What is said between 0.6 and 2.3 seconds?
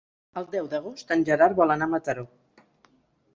d'agost en Gerard vol anar a Mataró.